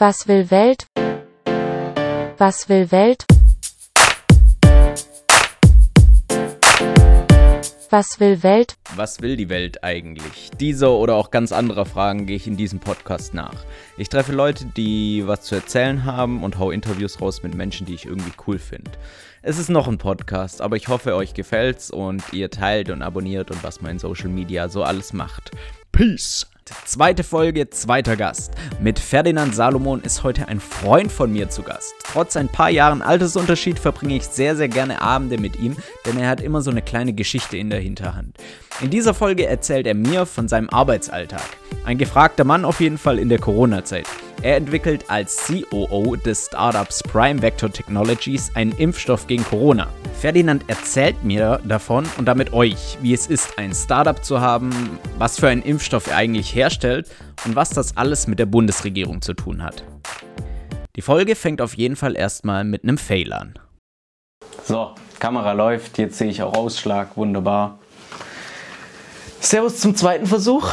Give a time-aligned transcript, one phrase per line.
[0.00, 0.86] Was will Welt?
[2.38, 3.24] Was will Welt?
[7.90, 8.76] Was will Welt?
[8.94, 10.52] Was will die Welt eigentlich?
[10.60, 13.64] Diese oder auch ganz andere Fragen gehe ich in diesem Podcast nach.
[13.96, 17.94] Ich treffe Leute, die was zu erzählen haben und hau Interviews raus mit Menschen, die
[17.94, 18.92] ich irgendwie cool finde.
[19.42, 23.50] Es ist noch ein Podcast, aber ich hoffe, euch gefällt's und ihr teilt und abonniert
[23.50, 25.50] und was man in Social Media so alles macht.
[25.90, 26.46] Peace!
[26.84, 28.52] Zweite Folge, zweiter Gast.
[28.80, 31.94] Mit Ferdinand Salomon ist heute ein Freund von mir zu Gast.
[32.04, 35.76] Trotz ein paar Jahren Altersunterschied verbringe ich sehr, sehr gerne Abende mit ihm,
[36.06, 38.36] denn er hat immer so eine kleine Geschichte in der Hinterhand.
[38.80, 41.42] In dieser Folge erzählt er mir von seinem Arbeitsalltag.
[41.84, 44.06] Ein gefragter Mann auf jeden Fall in der Corona-Zeit.
[44.40, 49.88] Er entwickelt als COO des Startups Prime Vector Technologies einen Impfstoff gegen Corona.
[50.20, 54.70] Ferdinand erzählt mir davon und damit euch, wie es ist, ein Startup zu haben,
[55.18, 57.10] was für einen Impfstoff er eigentlich herstellt
[57.46, 59.82] und was das alles mit der Bundesregierung zu tun hat.
[60.94, 63.54] Die Folge fängt auf jeden Fall erstmal mit einem Fail an.
[64.62, 67.80] So, Kamera läuft, jetzt sehe ich auch Ausschlag, wunderbar.
[69.40, 70.72] Servus zum zweiten Versuch.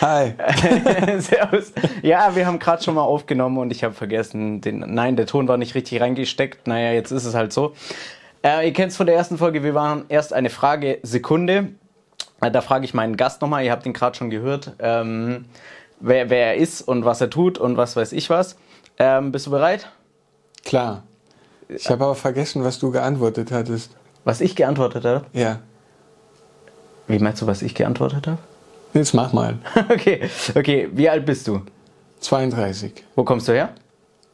[0.00, 0.34] Hi.
[1.18, 1.72] Servus.
[2.02, 5.48] Ja, wir haben gerade schon mal aufgenommen und ich habe vergessen, den, nein, der Ton
[5.48, 6.66] war nicht richtig reingesteckt.
[6.68, 7.74] Naja, jetzt ist es halt so.
[8.44, 11.70] Äh, ihr kennt es von der ersten Folge, wir waren erst eine Frage Sekunde.
[12.40, 15.46] Äh, da frage ich meinen Gast nochmal, ihr habt ihn gerade schon gehört, ähm,
[15.98, 18.56] wer, wer er ist und was er tut und was weiß ich was.
[18.98, 19.88] Ähm, bist du bereit?
[20.64, 21.02] Klar.
[21.68, 23.96] Ich habe aber vergessen, was du geantwortet hattest.
[24.24, 25.24] Was ich geantwortet habe?
[25.32, 25.58] Ja.
[27.08, 28.38] Wie meinst du, was ich geantwortet habe?
[28.94, 29.58] Jetzt mach mal.
[29.90, 30.88] okay, okay.
[30.92, 31.62] Wie alt bist du?
[32.20, 32.92] 32.
[33.14, 33.70] Wo kommst du her?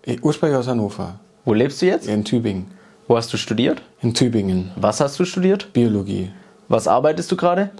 [0.02, 1.20] Ich, ursprünglich aus Hannover.
[1.44, 2.08] Wo lebst du jetzt?
[2.08, 2.66] In Tübingen.
[3.06, 3.82] Wo hast du studiert?
[4.00, 4.70] In Tübingen.
[4.76, 5.72] Was hast du studiert?
[5.72, 6.30] Biologie.
[6.68, 7.70] Was arbeitest du gerade?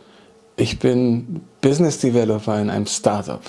[0.56, 3.40] Ich bin Business Developer in einem Startup.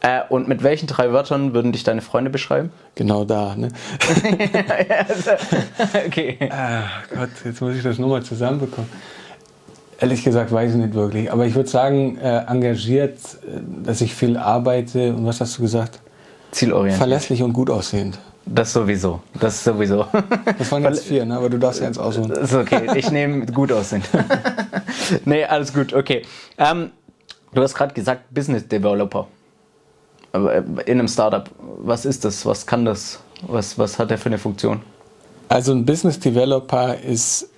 [0.00, 2.70] Äh, und mit welchen drei Wörtern würden dich deine Freunde beschreiben?
[2.94, 3.68] Genau da, ne?
[6.06, 6.38] okay.
[6.50, 8.90] Ach Gott, jetzt muss ich das nochmal zusammenbekommen.
[10.00, 11.32] Ehrlich gesagt weiß ich nicht wirklich.
[11.32, 15.62] Aber ich würde sagen, äh, engagiert, äh, dass ich viel arbeite und was hast du
[15.62, 16.00] gesagt?
[16.52, 16.98] Zielorientiert.
[16.98, 18.18] Verlässlich und gut aussehend.
[18.46, 19.20] Das sowieso.
[19.38, 20.06] Das sowieso.
[20.58, 21.36] Das waren jetzt vier, ne?
[21.36, 22.30] aber du darfst ja eins aussuchen.
[22.30, 22.88] ist okay.
[22.94, 24.02] Ich nehme gut aussehen.
[25.24, 25.92] nee, alles gut.
[25.92, 26.22] Okay.
[26.56, 26.90] Ähm,
[27.52, 29.26] du hast gerade gesagt, Business Developer.
[30.32, 31.50] Äh, in einem Startup.
[31.58, 32.46] Was ist das?
[32.46, 33.20] Was kann das?
[33.42, 34.80] Was, was hat der für eine Funktion?
[35.48, 37.50] Also ein Business Developer ist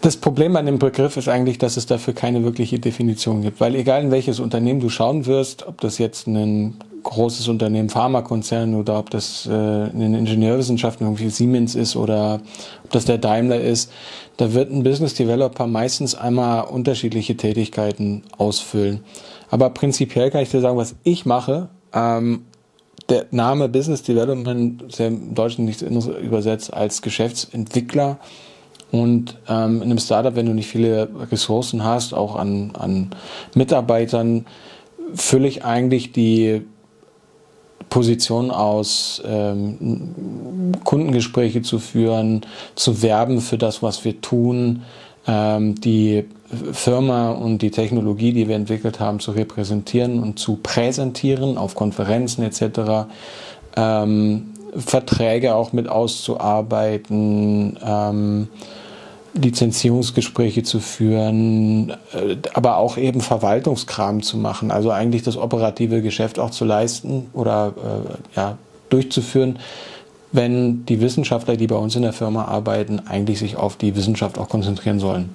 [0.00, 3.60] das Problem bei dem Begriff ist eigentlich, dass es dafür keine wirkliche Definition gibt.
[3.60, 8.74] Weil egal in welches Unternehmen du schauen wirst, ob das jetzt ein großes Unternehmen, Pharmakonzern
[8.74, 12.40] oder ob das äh, in Ingenieurwissenschaften irgendwie Siemens ist oder
[12.84, 13.92] ob das der Daimler ist,
[14.38, 19.00] da wird ein Business Developer meistens einmal unterschiedliche Tätigkeiten ausfüllen.
[19.50, 21.68] Aber prinzipiell kann ich dir sagen, was ich mache.
[21.92, 22.42] Ähm,
[23.08, 28.18] der Name Business Development ist ja im Deutschen nichts anderes übersetzt als Geschäftsentwickler.
[29.00, 33.10] Und ähm, in einem Startup, wenn du nicht viele Ressourcen hast, auch an, an
[33.54, 34.46] Mitarbeitern,
[35.14, 36.62] fülle ich eigentlich die
[37.88, 42.42] Position aus, ähm, Kundengespräche zu führen,
[42.74, 44.82] zu werben für das, was wir tun,
[45.26, 46.24] ähm, die
[46.72, 52.44] Firma und die Technologie, die wir entwickelt haben, zu repräsentieren und zu präsentieren auf Konferenzen
[52.44, 53.08] etc.
[53.76, 58.48] Ähm, Verträge auch mit auszuarbeiten, ähm,
[59.36, 66.38] Lizenzierungsgespräche zu führen, äh, aber auch eben Verwaltungskram zu machen, also eigentlich das operative Geschäft
[66.38, 68.58] auch zu leisten oder äh, ja,
[68.88, 69.58] durchzuführen,
[70.32, 74.38] wenn die Wissenschaftler, die bei uns in der Firma arbeiten, eigentlich sich auf die Wissenschaft
[74.38, 75.30] auch konzentrieren sollen.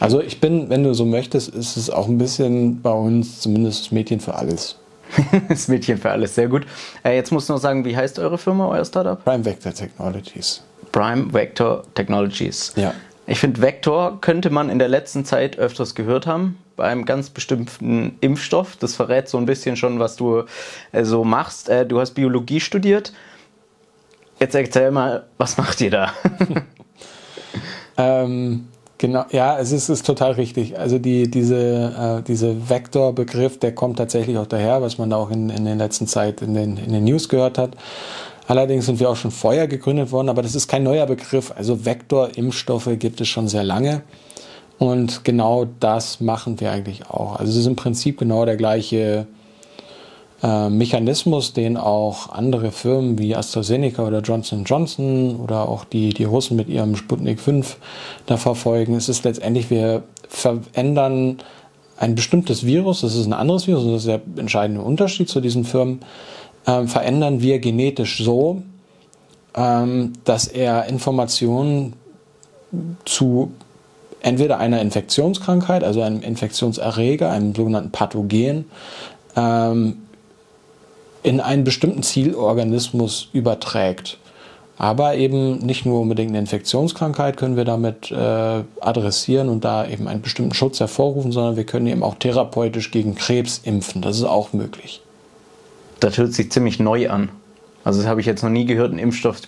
[0.00, 3.86] Also ich bin, wenn du so möchtest, ist es auch ein bisschen bei uns zumindest
[3.86, 4.76] das Mädchen für alles.
[5.48, 6.66] das Mädchen für alles, sehr gut.
[7.04, 9.22] Äh, jetzt musst du noch sagen, wie heißt eure Firma, euer Startup?
[9.24, 10.62] Prime Vector Technologies.
[10.90, 12.72] Prime Vector Technologies.
[12.76, 12.92] Ja.
[13.26, 17.30] Ich finde, Vector könnte man in der letzten Zeit öfters gehört haben, bei einem ganz
[17.30, 18.76] bestimmten Impfstoff.
[18.76, 20.44] Das verrät so ein bisschen schon, was du
[20.92, 21.68] äh, so machst.
[21.68, 23.12] Äh, du hast Biologie studiert.
[24.40, 26.12] Jetzt erzähl mal, was macht ihr da?
[27.96, 28.68] ähm,
[29.04, 30.78] Genau, ja, es ist, ist total richtig.
[30.78, 35.30] Also die, diese, äh, diese Vektorbegriff, der kommt tatsächlich auch daher, was man da auch
[35.30, 37.76] in, in der letzten Zeit in den, in den News gehört hat.
[38.46, 41.52] Allerdings sind wir auch schon vorher gegründet worden, aber das ist kein neuer Begriff.
[41.56, 44.02] Also Vektorimpfstoffe gibt es schon sehr lange.
[44.78, 47.36] Und genau das machen wir eigentlich auch.
[47.36, 49.26] Also es ist im Prinzip genau der gleiche
[50.42, 56.24] äh, Mechanismus, den auch andere Firmen wie AstraZeneca oder Johnson Johnson oder auch die, die
[56.24, 57.76] Russen mit ihrem Sputnik 5
[58.26, 58.94] da verfolgen.
[58.94, 61.38] Es ist letztendlich, wir verändern
[61.96, 65.64] ein bestimmtes Virus, das ist ein anderes Virus, das ist der entscheidende Unterschied zu diesen
[65.64, 66.00] Firmen.
[66.66, 68.62] Ähm, verändern wir genetisch so,
[69.54, 71.94] ähm, dass er Informationen
[73.04, 73.52] zu
[74.20, 78.64] entweder einer Infektionskrankheit, also einem Infektionserreger, einem sogenannten Pathogen,
[79.36, 79.98] ähm,
[81.22, 84.18] in einen bestimmten Zielorganismus überträgt.
[84.76, 90.08] Aber eben nicht nur unbedingt eine Infektionskrankheit können wir damit äh, adressieren und da eben
[90.08, 94.02] einen bestimmten Schutz hervorrufen, sondern wir können eben auch therapeutisch gegen Krebs impfen.
[94.02, 95.00] Das ist auch möglich.
[96.04, 97.30] Das hört sich ziemlich neu an.
[97.82, 99.38] Also das habe ich jetzt noch nie gehört, ein Impfstoff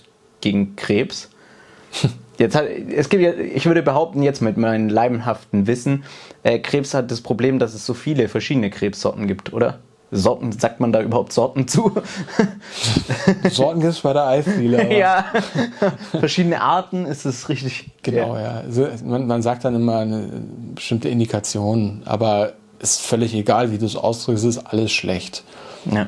[0.41, 1.29] gegen Krebs.
[2.39, 6.03] Jetzt hat, es gibt ja, ich würde behaupten, jetzt mit meinem leibhaften Wissen,
[6.43, 9.79] äh, Krebs hat das Problem, dass es so viele verschiedene Krebssorten gibt, oder?
[10.11, 11.93] Sorten, sagt man da überhaupt Sorten zu?
[13.49, 14.95] Sorten gibt es bei der Eisdiele.
[14.95, 15.25] ja,
[16.11, 17.89] verschiedene Arten ist es richtig.
[18.03, 18.61] Genau, ja.
[18.67, 20.29] Also man, man, sagt dann immer eine
[20.75, 25.43] bestimmte Indikation, aber ist völlig egal, wie du es ausdrückst, es ist alles schlecht.
[25.91, 26.07] Ja.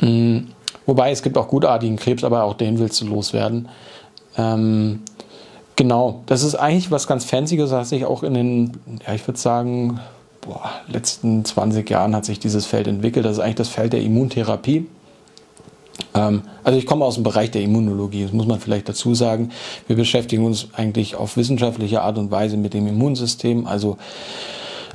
[0.00, 0.48] Mhm.
[0.86, 3.68] Wobei es gibt auch gutartigen Krebs, aber auch den willst du loswerden.
[4.36, 5.00] Ähm,
[5.76, 8.72] genau, das ist eigentlich was ganz Fancyes, hat sich auch in den,
[9.06, 10.00] ja, ich würde sagen,
[10.42, 13.24] boah, letzten 20 Jahren hat sich dieses Feld entwickelt.
[13.24, 14.86] Das ist eigentlich das Feld der Immuntherapie.
[16.14, 19.50] Ähm, also ich komme aus dem Bereich der Immunologie, das muss man vielleicht dazu sagen.
[19.86, 23.66] Wir beschäftigen uns eigentlich auf wissenschaftliche Art und Weise mit dem Immunsystem.
[23.66, 23.96] Also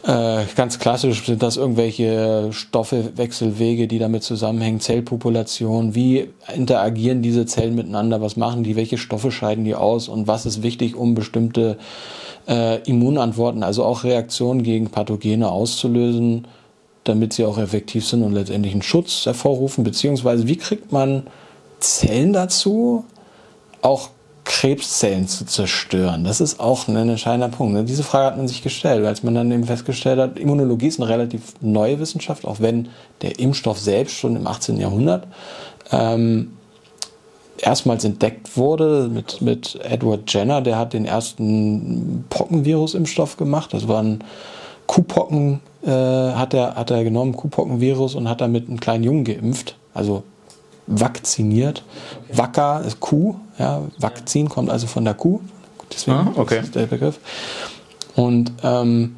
[0.03, 7.45] äh, ganz klassisch sind das irgendwelche Stoffe, Wechselwege, die damit zusammenhängen, Zellpopulation, wie interagieren diese
[7.45, 10.07] Zellen miteinander, was machen die, welche Stoffe scheiden die aus?
[10.07, 11.77] Und was ist wichtig, um bestimmte
[12.47, 16.47] äh, Immunantworten, also auch Reaktionen gegen Pathogene auszulösen,
[17.03, 21.23] damit sie auch effektiv sind und letztendlich einen Schutz hervorrufen, beziehungsweise wie kriegt man
[21.79, 23.05] Zellen dazu,
[23.81, 24.09] auch
[24.49, 26.23] Krebszellen zu zerstören.
[26.23, 27.75] Das ist auch ein entscheidender Punkt.
[27.75, 27.83] Ne?
[27.83, 31.07] Diese Frage hat man sich gestellt, als man dann eben festgestellt hat, Immunologie ist eine
[31.07, 32.89] relativ neue Wissenschaft, auch wenn
[33.21, 34.77] der Impfstoff selbst schon im 18.
[34.77, 35.27] Jahrhundert
[35.91, 36.53] ähm,
[37.59, 43.71] erstmals entdeckt wurde mit, mit Edward Jenner, der hat den ersten Pockenvirus-Impfstoff gemacht.
[43.71, 44.23] Das war ein
[44.87, 49.75] Kuhpocken, äh, hat, er, hat er genommen, Kuhpockenvirus und hat damit einen kleinen Jungen geimpft.
[49.93, 50.23] Also
[50.89, 51.83] vakziniert.
[52.33, 55.39] Wacker ist Kuh, ja, Vakzin kommt also von der Kuh,
[55.91, 56.59] deswegen ah, okay.
[56.59, 57.19] ist der Begriff.
[58.15, 59.17] Und ähm,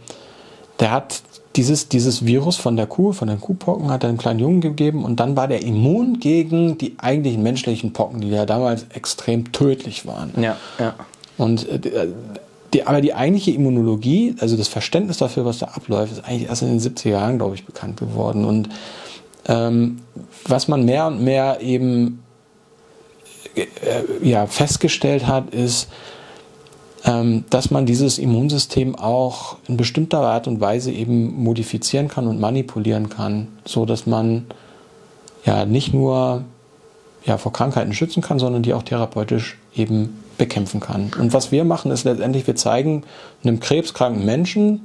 [0.79, 1.21] der hat
[1.55, 5.03] dieses, dieses Virus von der Kuh, von den Kuhpocken, hat er einen kleinen Jungen gegeben
[5.03, 10.05] und dann war der immun gegen die eigentlichen menschlichen Pocken, die ja damals extrem tödlich
[10.05, 10.31] waren.
[10.41, 10.95] Ja, ja.
[11.37, 12.07] Und äh,
[12.73, 16.61] die, aber die eigentliche Immunologie, also das Verständnis dafür, was da abläuft, ist eigentlich erst
[16.61, 18.45] in den 70er Jahren, glaube ich, bekannt geworden.
[18.45, 18.69] Und
[19.47, 19.99] ähm,
[20.45, 22.23] was man mehr und mehr eben
[23.55, 23.65] äh,
[24.21, 25.89] ja, festgestellt hat, ist,
[27.05, 32.39] ähm, dass man dieses Immunsystem auch in bestimmter Art und Weise eben modifizieren kann und
[32.39, 34.45] manipulieren kann, so dass man
[35.45, 36.43] ja nicht nur
[37.25, 41.11] ja, vor Krankheiten schützen kann, sondern die auch therapeutisch eben bekämpfen kann.
[41.19, 43.03] Und was wir machen, ist letztendlich, wir zeigen
[43.43, 44.81] einem krebskranken Menschen,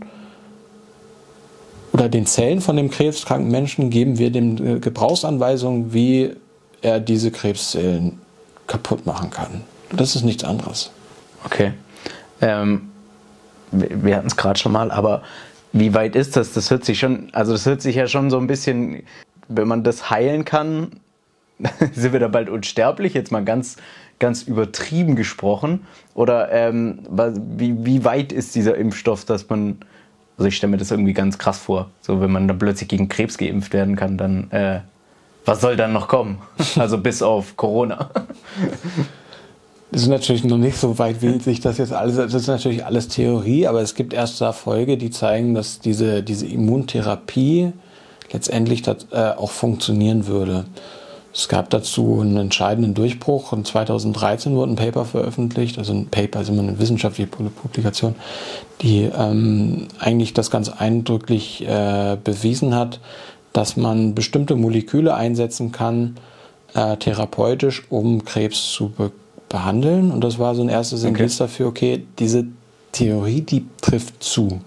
[1.96, 6.36] oder den Zellen von dem krebskranken Menschen geben wir dem äh, Gebrauchsanweisungen, wie
[6.82, 8.20] er diese Krebszellen
[8.66, 9.62] kaputt machen kann.
[9.96, 10.90] Das ist nichts anderes.
[11.44, 11.72] Okay.
[12.42, 12.90] Ähm,
[13.70, 15.22] wir hatten es gerade schon mal, aber
[15.72, 16.52] wie weit ist das?
[16.52, 19.02] Das hört sich schon, also das hört sich ja schon so ein bisschen,
[19.48, 21.00] wenn man das heilen kann,
[21.94, 23.78] sind wir da bald unsterblich, jetzt mal ganz,
[24.18, 25.86] ganz übertrieben gesprochen.
[26.12, 26.98] Oder ähm,
[27.56, 29.78] wie, wie weit ist dieser Impfstoff, dass man
[30.36, 31.90] also ich stelle mir das irgendwie ganz krass vor.
[32.02, 34.80] So, wenn man dann plötzlich gegen Krebs geimpft werden kann, dann äh,
[35.46, 36.38] was soll dann noch kommen?
[36.76, 38.10] Also bis auf Corona.
[39.92, 42.16] Das ist natürlich noch nicht so weit, wie sich das jetzt alles.
[42.16, 46.46] Das ist natürlich alles Theorie, aber es gibt erste Erfolge, die zeigen, dass diese, diese
[46.46, 47.72] Immuntherapie
[48.32, 50.64] letztendlich das, äh, auch funktionieren würde.
[51.36, 53.52] Es gab dazu einen entscheidenden Durchbruch.
[53.52, 58.14] Und 2013 wurde ein Paper veröffentlicht, also ein Paper ist immer eine wissenschaftliche Publikation,
[58.80, 63.00] die ähm, eigentlich das ganz eindrücklich äh, bewiesen hat,
[63.52, 66.16] dass man bestimmte Moleküle einsetzen kann,
[66.74, 69.12] äh, therapeutisch, um Krebs zu be
[69.48, 70.10] behandeln.
[70.10, 71.44] Und das war so ein erstes Indiz okay.
[71.44, 72.46] dafür, okay, diese
[72.90, 74.60] Theorie, die trifft zu.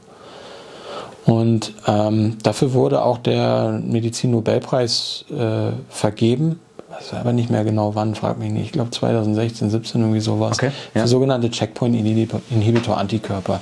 [1.29, 6.59] Und ähm, dafür wurde auch der Medizin-Nobelpreis äh, vergeben.
[6.89, 8.65] Ich weiß aber nicht mehr genau wann, frag mich nicht.
[8.65, 10.57] Ich glaube 2016, 17 irgendwie sowas.
[10.57, 11.03] Okay, ja.
[11.03, 13.61] Für sogenannte Checkpoint-Inhibitor-Antikörper.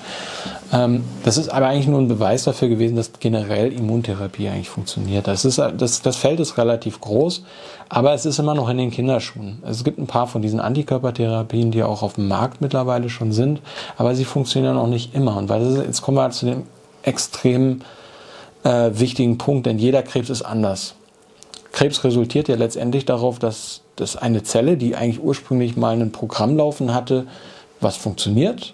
[0.73, 5.27] Ähm, das ist aber eigentlich nur ein Beweis dafür gewesen, dass generell Immuntherapie eigentlich funktioniert.
[5.27, 7.43] Das, ist, das, das Feld ist relativ groß,
[7.89, 9.61] aber es ist immer noch in den Kinderschuhen.
[9.65, 13.61] Es gibt ein paar von diesen Antikörpertherapien, die auch auf dem Markt mittlerweile schon sind,
[13.97, 15.37] aber sie funktionieren auch nicht immer.
[15.37, 16.63] Und weil das, jetzt kommen wir zu dem
[17.07, 17.81] extrem
[18.63, 20.95] äh, wichtigen Punkt, denn jeder Krebs ist anders.
[21.71, 26.57] Krebs resultiert ja letztendlich darauf, dass, dass eine Zelle, die eigentlich ursprünglich mal ein Programm
[26.57, 27.27] laufen hatte,
[27.79, 28.73] was funktioniert,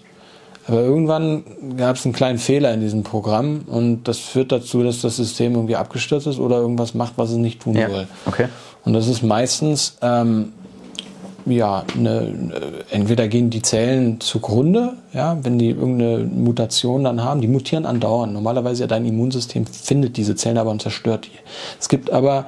[0.66, 1.44] aber irgendwann
[1.76, 5.54] gab es einen kleinen Fehler in diesem Programm und das führt dazu, dass das System
[5.54, 7.90] irgendwie abgestürzt ist oder irgendwas macht, was es nicht tun ja.
[7.90, 8.06] soll.
[8.24, 8.46] Okay.
[8.84, 10.52] Und das ist meistens, ähm,
[11.46, 12.32] ja, eine,
[12.90, 18.32] entweder gehen die Zellen zugrunde, ja, wenn die irgendeine Mutation dann haben, die mutieren andauernd.
[18.32, 21.38] Normalerweise ja dein Immunsystem findet diese Zellen aber und zerstört die.
[21.78, 22.46] Es gibt aber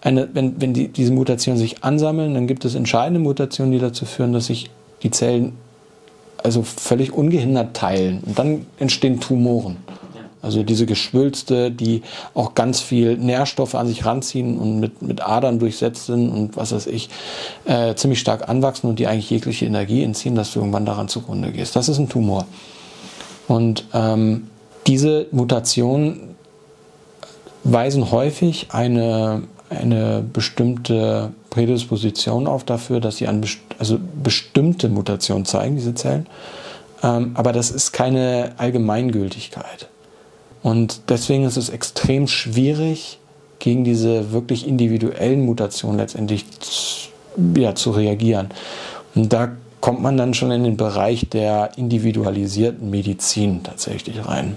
[0.00, 4.04] eine, wenn, wenn die, diese Mutationen sich ansammeln, dann gibt es entscheidende Mutationen, die dazu
[4.04, 4.70] führen, dass sich
[5.02, 5.52] die Zellen
[6.42, 8.20] also völlig ungehindert teilen.
[8.26, 9.76] Und dann entstehen Tumoren.
[10.42, 12.02] Also diese Geschwülste, die
[12.34, 16.72] auch ganz viel Nährstoffe an sich ranziehen und mit, mit Adern durchsetzt sind und was
[16.72, 17.08] weiß ich,
[17.64, 21.52] äh, ziemlich stark anwachsen und die eigentlich jegliche Energie entziehen, dass du irgendwann daran zugrunde
[21.52, 21.76] gehst.
[21.76, 22.46] Das ist ein Tumor.
[23.46, 24.48] Und ähm,
[24.88, 26.34] diese Mutationen
[27.64, 35.44] weisen häufig eine, eine bestimmte Prädisposition auf dafür, dass sie an best also bestimmte Mutationen
[35.44, 36.26] zeigen, diese Zellen.
[37.02, 39.88] Ähm, aber das ist keine Allgemeingültigkeit.
[40.62, 43.18] Und deswegen ist es extrem schwierig,
[43.62, 47.10] gegen diese wirklich individuellen Mutationen letztendlich
[47.56, 48.48] ja, zu reagieren.
[49.14, 54.56] Und da kommt man dann schon in den Bereich der individualisierten Medizin tatsächlich rein.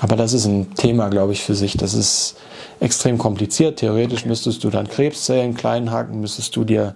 [0.00, 1.78] Aber das ist ein Thema, glaube ich, für sich.
[1.78, 2.36] Das ist
[2.78, 3.78] extrem kompliziert.
[3.78, 6.94] Theoretisch müsstest du dann Krebszellen klein haken, müsstest du dir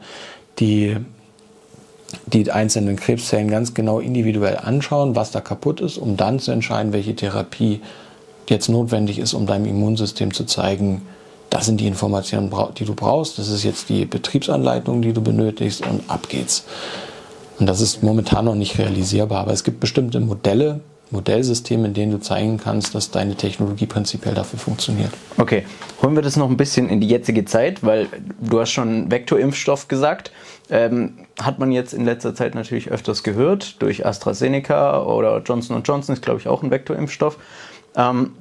[0.59, 0.97] die,
[2.26, 6.93] die einzelnen Krebszellen ganz genau individuell anschauen, was da kaputt ist, um dann zu entscheiden,
[6.93, 7.81] welche Therapie
[8.48, 11.02] jetzt notwendig ist, um deinem Immunsystem zu zeigen,
[11.50, 15.86] das sind die Informationen, die du brauchst, das ist jetzt die Betriebsanleitung, die du benötigst
[15.86, 16.64] und ab geht's.
[17.58, 22.12] Und das ist momentan noch nicht realisierbar, aber es gibt bestimmte Modelle, Modellsystem, in denen
[22.12, 25.10] du zeigen kannst, dass deine Technologie prinzipiell dafür funktioniert.
[25.38, 25.64] Okay,
[26.02, 28.08] holen wir das noch ein bisschen in die jetzige Zeit, weil
[28.40, 30.32] du hast schon Vektorimpfstoff gesagt.
[30.70, 36.14] Ähm, hat man jetzt in letzter Zeit natürlich öfters gehört, durch AstraZeneca oder Johnson Johnson
[36.14, 37.38] ist, glaube ich, auch ein Vektorimpfstoff.
[37.96, 38.32] Ähm,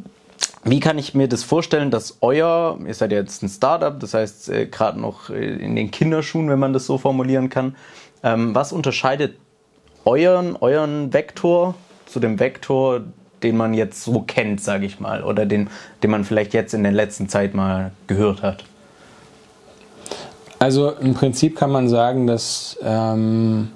[0.63, 4.13] wie kann ich mir das vorstellen, dass euer, ihr seid ja jetzt ein Startup, das
[4.13, 7.75] heißt äh, gerade noch äh, in den Kinderschuhen, wenn man das so formulieren kann,
[8.24, 9.38] ähm, was unterscheidet
[10.05, 13.01] euren, euren Vektor zu dem Vektor,
[13.41, 15.69] den man jetzt so kennt, sage ich mal, oder den,
[16.01, 18.63] den man vielleicht jetzt in der letzten Zeit mal gehört hat?
[20.60, 23.69] Also im Prinzip kann man sagen, dass ähm,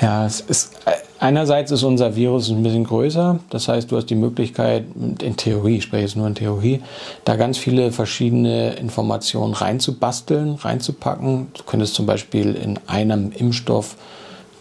[0.00, 0.76] ja, es ist,
[1.24, 3.40] einerseits ist unser Virus ein bisschen größer.
[3.48, 6.82] Das heißt, du hast die Möglichkeit, in Theorie, ich spreche jetzt nur in Theorie,
[7.24, 11.48] da ganz viele verschiedene Informationen reinzubasteln, reinzupacken.
[11.54, 13.96] Du könntest zum Beispiel in einem Impfstoff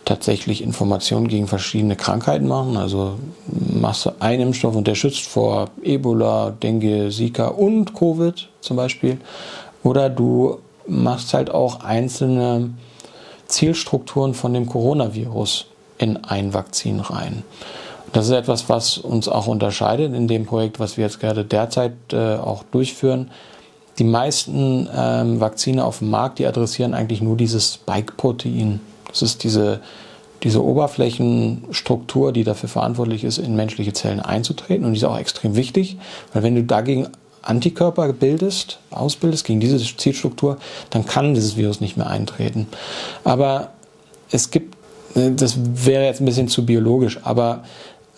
[0.06, 2.78] tatsächlich Informationen gegen verschiedene Krankheiten machen.
[2.78, 3.16] Also
[3.48, 9.18] machst du einen Impfstoff und der schützt vor Ebola, Dengue, Zika und Covid zum Beispiel.
[9.84, 12.70] Oder du machst halt auch einzelne
[13.48, 15.68] Zielstrukturen von dem Coronavirus
[15.98, 17.44] in ein Vakzin rein.
[18.12, 21.94] Das ist etwas, was uns auch unterscheidet in dem Projekt, was wir jetzt gerade derzeit
[22.12, 23.32] äh, auch durchführen.
[23.98, 28.80] Die meisten ähm, Vakzine auf dem Markt, die adressieren eigentlich nur dieses Spike-Protein.
[29.08, 29.82] Das ist diese,
[30.44, 34.86] diese Oberflächenstruktur, die dafür verantwortlich ist, in menschliche Zellen einzutreten.
[34.86, 35.98] Und die ist auch extrem wichtig,
[36.34, 37.08] weil wenn du dagegen
[37.44, 40.58] Antikörper bildest, ausbildest gegen diese Zielstruktur,
[40.90, 42.68] dann kann dieses Virus nicht mehr eintreten.
[43.24, 43.70] Aber
[44.32, 44.76] es gibt,
[45.16, 47.64] das wäre jetzt ein bisschen zu biologisch, aber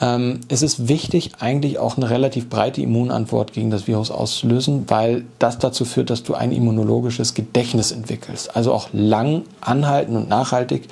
[0.02, 5.24] ähm, es ist wichtig, eigentlich auch eine relativ breite Immunantwort gegen das Virus auszulösen, weil
[5.40, 8.56] das dazu führt, dass du ein immunologisches Gedächtnis entwickelst.
[8.56, 10.88] Also auch lang anhalten und nachhaltig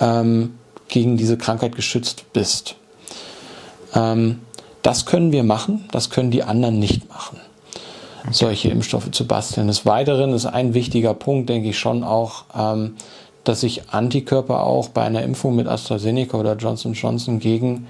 [0.00, 0.54] ähm,
[0.88, 2.76] gegen diese Krankheit geschützt bist.
[3.94, 4.40] Ähm,
[4.82, 7.40] das können wir machen, das können die anderen nicht machen
[8.30, 9.66] solche Impfstoffe zu basteln.
[9.66, 12.96] Des Weiteren ist ein wichtiger Punkt, denke ich schon auch, ähm,
[13.44, 17.86] dass sich Antikörper auch bei einer Impfung mit AstraZeneca oder Johnson Johnson gegen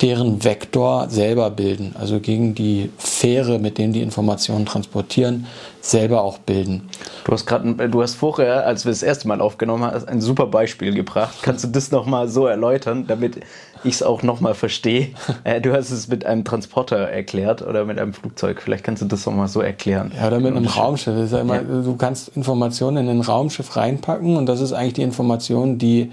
[0.00, 5.46] deren Vektor selber bilden, also gegen die Fähre, mit denen die Informationen transportieren,
[5.80, 6.88] selber auch bilden.
[7.24, 10.46] Du hast gerade, du hast vorher, als wir das erste Mal aufgenommen haben, ein super
[10.46, 11.36] Beispiel gebracht.
[11.42, 13.40] Kannst du das nochmal so erläutern, damit
[13.84, 15.08] ich es auch nochmal verstehe?
[15.44, 18.62] Äh, du hast es mit einem Transporter erklärt oder mit einem Flugzeug.
[18.62, 20.12] Vielleicht kannst du das nochmal so erklären.
[20.16, 21.32] Ja, oder mit einem Raumschiff.
[21.32, 21.62] Immer, ja.
[21.62, 26.12] Du kannst Informationen in ein Raumschiff reinpacken und das ist eigentlich die Information, die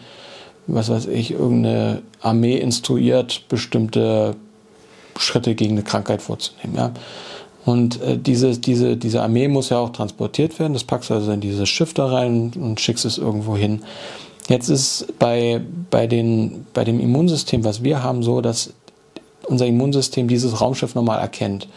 [0.68, 4.36] was weiß ich, irgendeine Armee instruiert, bestimmte
[5.18, 6.76] Schritte gegen eine Krankheit vorzunehmen.
[6.76, 6.92] Ja.
[7.66, 10.74] Und äh, diese, diese, diese Armee muss ja auch transportiert werden.
[10.74, 13.84] Das packst du also in dieses Schiff da rein und schickst es irgendwo hin.
[14.48, 18.74] Jetzt ist bei, bei, den, bei dem Immunsystem, was wir haben, so, dass
[19.44, 21.68] unser Immunsystem dieses Raumschiff nochmal erkennt.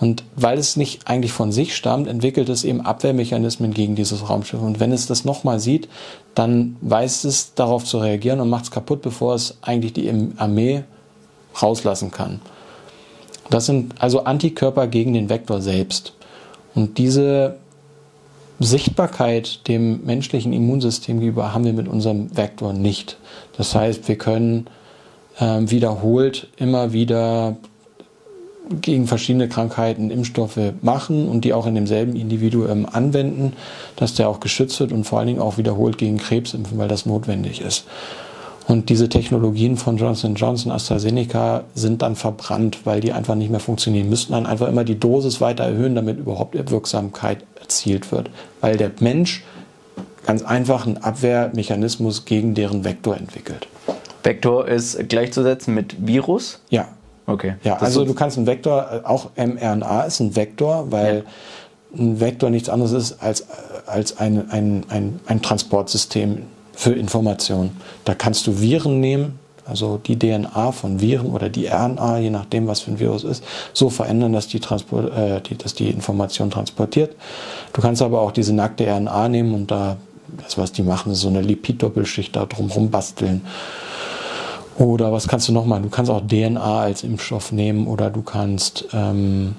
[0.00, 4.60] Und weil es nicht eigentlich von sich stammt, entwickelt es eben Abwehrmechanismen gegen dieses Raumschiff.
[4.60, 5.88] Und wenn es das nochmal sieht,
[6.34, 10.84] dann weiß es darauf zu reagieren und macht es kaputt, bevor es eigentlich die Armee
[11.60, 12.40] rauslassen kann.
[13.50, 16.12] Das sind also Antikörper gegen den Vektor selbst.
[16.74, 17.56] Und diese
[18.60, 23.16] Sichtbarkeit dem menschlichen Immunsystem gegenüber haben wir mit unserem Vektor nicht.
[23.56, 24.66] Das heißt, wir können
[25.38, 27.56] äh, wiederholt immer wieder
[28.80, 33.54] gegen verschiedene Krankheiten Impfstoffe machen und die auch in demselben Individuum anwenden,
[33.96, 36.88] dass der auch geschützt wird und vor allen Dingen auch wiederholt gegen Krebs impfen, weil
[36.88, 37.84] das notwendig ist.
[38.68, 43.60] Und diese Technologien von Johnson Johnson, AstraZeneca sind dann verbrannt, weil die einfach nicht mehr
[43.60, 44.10] funktionieren.
[44.10, 48.28] Müssten dann einfach immer die Dosis weiter erhöhen, damit überhaupt Wirksamkeit erzielt wird.
[48.60, 49.42] Weil der Mensch
[50.26, 53.66] ganz einfach einen Abwehrmechanismus gegen deren Vektor entwickelt.
[54.22, 56.60] Vektor ist gleichzusetzen mit Virus?
[56.68, 56.88] Ja.
[57.28, 57.56] Okay.
[57.62, 61.24] Ja, das also du kannst einen Vektor, auch mRNA ist ein Vektor, weil
[61.94, 62.02] ja.
[62.02, 63.46] ein Vektor nichts anderes ist als,
[63.86, 67.78] als ein, ein, ein, ein Transportsystem für Informationen.
[68.06, 72.66] Da kannst du Viren nehmen, also die DNA von Viren oder die RNA, je nachdem,
[72.66, 73.44] was für ein Virus ist,
[73.74, 77.14] so verändern, dass die, Transport, äh, die, dass die Information transportiert.
[77.74, 79.98] Du kannst aber auch diese nackte RNA nehmen und da,
[80.42, 83.42] das was die machen, ist so eine Lipiddoppelschicht da drumherum basteln.
[84.78, 85.82] Oder was kannst du noch machen?
[85.82, 89.56] Du kannst auch DNA als Impfstoff nehmen oder du kannst ähm,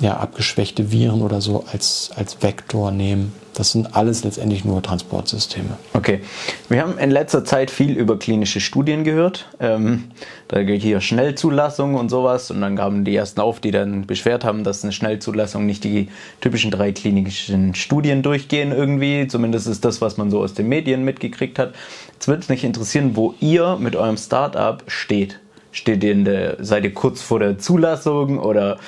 [0.00, 3.32] ja, abgeschwächte Viren oder so als, als Vektor nehmen.
[3.54, 5.78] Das sind alles letztendlich nur Transportsysteme.
[5.94, 6.20] Okay.
[6.68, 9.48] Wir haben in letzter Zeit viel über klinische Studien gehört.
[9.60, 10.10] Ähm,
[10.48, 12.50] da geht hier Schnellzulassung und sowas.
[12.50, 16.08] Und dann kamen die ersten auf, die dann beschwert haben, dass eine Schnellzulassung nicht die
[16.42, 19.26] typischen drei klinischen Studien durchgehen irgendwie.
[19.26, 21.72] Zumindest ist das, was man so aus den Medien mitgekriegt hat.
[22.16, 25.38] Jetzt würde es mich interessieren, wo ihr mit eurem Startup steht.
[25.70, 28.78] Steht ihr in der, seid ihr kurz vor der Zulassung oder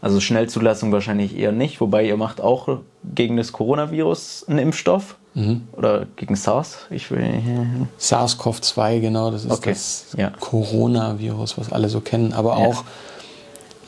[0.00, 2.78] also Schnellzulassung wahrscheinlich eher nicht, wobei ihr macht auch
[3.14, 5.16] gegen das Coronavirus einen Impfstoff.
[5.34, 5.62] Mhm.
[5.72, 6.86] Oder gegen SARS?
[6.90, 7.28] Ich will
[7.98, 9.70] SARS-CoV-2, genau, das ist okay.
[9.70, 10.30] das ja.
[10.38, 12.32] Coronavirus, was alle so kennen.
[12.32, 12.66] Aber ja.
[12.66, 12.84] auch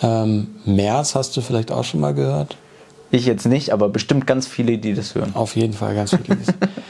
[0.03, 2.57] ähm, MERS hast du vielleicht auch schon mal gehört?
[3.11, 5.35] Ich jetzt nicht, aber bestimmt ganz viele, die das hören.
[5.35, 6.39] Auf jeden Fall ganz viele.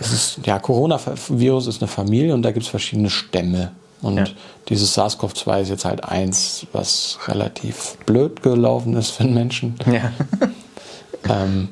[0.00, 3.72] es ist, ja, Coronavirus ist eine Familie und da gibt es verschiedene Stämme.
[4.02, 4.24] Und ja.
[4.68, 9.74] dieses SARS-CoV-2 ist jetzt halt eins, was relativ blöd gelaufen ist für den Menschen.
[9.86, 10.12] Ja.
[11.28, 11.68] ähm,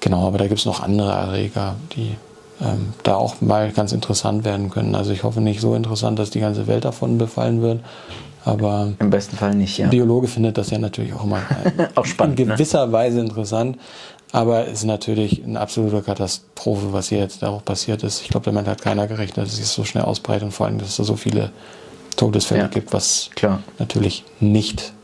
[0.00, 2.16] genau, aber da gibt es noch andere Erreger, die
[2.60, 4.94] ähm, da auch mal ganz interessant werden können.
[4.94, 7.80] Also ich hoffe nicht so interessant, dass die ganze Welt davon befallen wird.
[8.44, 9.86] Aber im besten Fall nicht, ja.
[9.86, 11.42] Ein Biologe findet das ja natürlich auch immer
[11.94, 12.54] auch spannend, in ne?
[12.54, 12.92] gewisser ne?
[12.92, 13.78] Weise interessant.
[14.32, 18.22] Aber es ist natürlich eine absolute Katastrophe, was hier jetzt auch passiert ist.
[18.22, 20.98] Ich glaube, damit hat keiner gerechnet, dass es so schnell ausbreitet und vor allem, dass
[20.98, 21.52] es so viele
[22.16, 22.66] Todesfälle ja.
[22.68, 23.62] gibt, was Klar.
[23.78, 24.94] natürlich nicht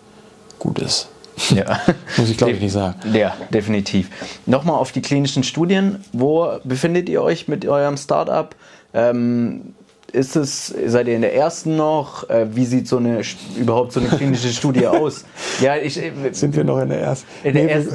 [0.58, 1.08] gut ist.
[1.50, 1.80] Ja.
[2.16, 2.96] Muss ich glaube ich nicht sagen.
[3.14, 4.10] Ja, definitiv.
[4.46, 6.02] Nochmal auf die klinischen Studien.
[6.12, 8.54] Wo befindet ihr euch mit eurem Startup?
[8.94, 9.74] Ähm,
[10.12, 12.28] ist es, seid ihr in der ersten noch?
[12.28, 13.20] Äh, wie sieht so eine
[13.56, 15.24] überhaupt so eine klinische Studie aus?
[15.60, 17.26] Ja, ich, äh, Sind wir noch in der ersten?
[17.44, 17.94] In der, nee, ersten,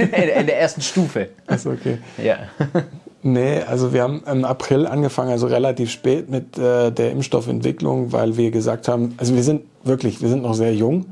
[0.40, 1.30] in der ersten Stufe.
[1.46, 1.98] Achso, okay.
[2.22, 2.38] Ja.
[3.26, 8.36] Nee, also wir haben im April angefangen, also relativ spät mit äh, der Impfstoffentwicklung, weil
[8.36, 11.06] wir gesagt haben, also wir sind wirklich, wir sind noch sehr jung.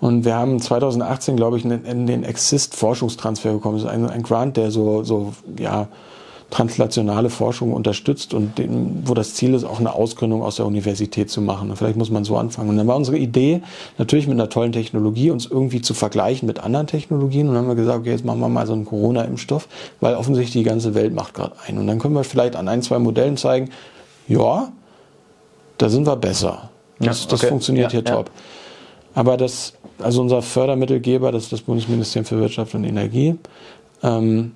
[0.00, 3.76] Und wir haben 2018, glaube ich, in, in den Exist-Forschungstransfer bekommen.
[3.76, 5.88] Das ist ein, ein Grant, der so, so ja,
[6.50, 11.28] translationale Forschung unterstützt und den, wo das Ziel ist, auch eine Ausgründung aus der Universität
[11.28, 11.70] zu machen.
[11.70, 12.70] Und vielleicht muss man so anfangen.
[12.70, 13.62] Und dann war unsere Idee,
[13.98, 17.48] natürlich mit einer tollen Technologie, uns irgendwie zu vergleichen mit anderen Technologien.
[17.48, 19.66] Und dann haben wir gesagt, okay, jetzt machen wir mal so einen Corona-Impfstoff,
[20.00, 21.78] weil offensichtlich die ganze Welt macht gerade einen.
[21.78, 23.70] Und dann können wir vielleicht an ein, zwei Modellen zeigen,
[24.28, 24.72] ja,
[25.78, 26.70] da sind wir besser.
[27.00, 27.30] Das, ja, okay.
[27.30, 28.30] das funktioniert ja, hier top.
[29.14, 33.36] Aber das, also unser Fördermittelgeber, das ist das Bundesministerium für Wirtschaft und Energie,
[34.02, 34.52] ähm,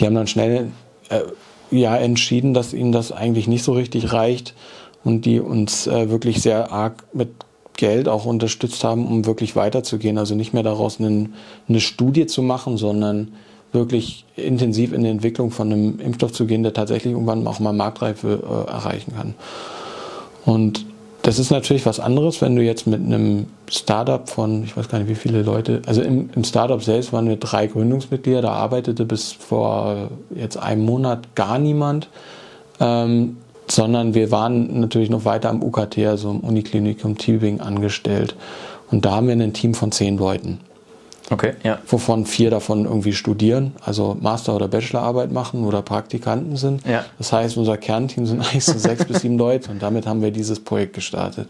[0.00, 0.70] die haben dann schnell
[1.08, 1.22] äh,
[1.70, 4.54] ja entschieden, dass ihnen das eigentlich nicht so richtig reicht
[5.04, 7.30] und die uns äh, wirklich sehr arg mit
[7.76, 10.18] Geld auch unterstützt haben, um wirklich weiterzugehen.
[10.18, 11.34] Also nicht mehr daraus einen,
[11.68, 13.32] eine Studie zu machen, sondern
[13.72, 17.72] wirklich intensiv in die Entwicklung von einem Impfstoff zu gehen, der tatsächlich irgendwann auch mal
[17.72, 19.34] Marktreife äh, erreichen kann.
[20.46, 20.85] Und
[21.26, 25.00] das ist natürlich was anderes, wenn du jetzt mit einem Startup von, ich weiß gar
[25.00, 29.04] nicht, wie viele Leute, also im, im Startup selbst waren wir drei Gründungsmitglieder, da arbeitete
[29.04, 32.10] bis vor jetzt einem Monat gar niemand,
[32.78, 38.36] ähm, sondern wir waren natürlich noch weiter am UKT, also im Uniklinikum Tübingen angestellt.
[38.92, 40.60] Und da haben wir ein Team von zehn Leuten.
[41.30, 41.78] Okay, ja.
[41.86, 46.86] Wovon vier davon irgendwie studieren, also Master- oder Bachelorarbeit machen oder Praktikanten sind.
[46.86, 47.04] Ja.
[47.18, 50.30] Das heißt, unser Kernteam sind eigentlich so sechs bis sieben Leute und damit haben wir
[50.30, 51.48] dieses Projekt gestartet.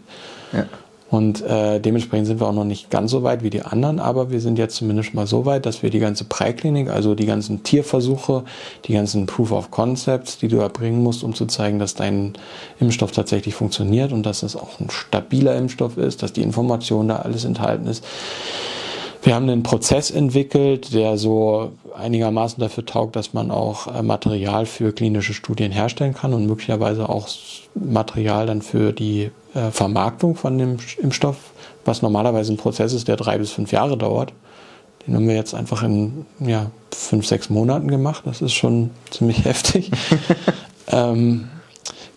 [0.51, 0.65] Ja.
[1.09, 4.29] Und äh, dementsprechend sind wir auch noch nicht ganz so weit wie die anderen, aber
[4.29, 7.63] wir sind jetzt zumindest mal so weit, dass wir die ganze Präklinik, also die ganzen
[7.63, 8.43] Tierversuche,
[8.85, 12.33] die ganzen Proof of Concepts, die du erbringen musst, um zu zeigen, dass dein
[12.81, 17.17] Impfstoff tatsächlich funktioniert und dass es auch ein stabiler Impfstoff ist, dass die Information da
[17.17, 18.03] alles enthalten ist.
[19.27, 24.65] Wir haben einen Prozess entwickelt, der so einigermaßen dafür taugt, dass man auch äh, Material
[24.65, 27.27] für klinische Studien herstellen kann und möglicherweise auch
[27.75, 31.35] Material dann für die äh, Vermarktung von dem Impfstoff,
[31.83, 34.31] was normalerweise ein Prozess ist, der drei bis fünf Jahre dauert.
[35.05, 38.23] Den haben wir jetzt einfach in ja, fünf, sechs Monaten gemacht.
[38.23, 39.91] Das ist schon ziemlich heftig.
[40.87, 41.49] ähm,